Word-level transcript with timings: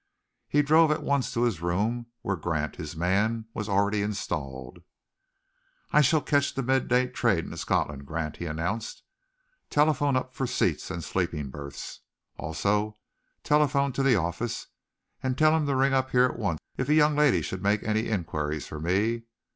He 0.47 0.63
drove 0.63 0.89
at 0.89 1.03
once 1.03 1.31
to 1.35 1.43
his 1.43 1.61
rooms, 1.61 2.07
where 2.23 2.35
Grant, 2.35 2.77
his 2.77 2.95
man, 2.95 3.45
was 3.53 3.69
already 3.69 4.01
installed. 4.01 4.79
"I 5.91 6.01
shall 6.01 6.21
catch 6.23 6.55
the 6.55 6.63
mid 6.63 6.87
day 6.87 7.05
train 7.07 7.51
to 7.51 7.57
Scotland, 7.57 8.07
Grant," 8.07 8.37
he 8.37 8.47
announced. 8.47 9.03
"Telephone 9.69 10.15
up 10.15 10.33
for 10.33 10.47
seats 10.47 10.89
and 10.89 11.03
sleeping 11.03 11.51
berths. 11.51 11.99
Also 12.35 12.95
telephone 13.43 13.91
to 13.93 14.01
the 14.01 14.15
office, 14.15 14.65
and 15.21 15.37
tell 15.37 15.51
them 15.51 15.67
to 15.67 15.75
ring 15.75 15.93
up 15.93 16.09
here 16.09 16.25
at 16.25 16.39
once 16.39 16.59
if 16.77 16.89
a 16.89 16.95
young 16.95 17.15
lady 17.15 17.43
should 17.43 17.61
make 17.61 17.83
any 17.83 18.07
inquiries 18.09 18.65
for 18.65 18.79
me. 18.79 19.25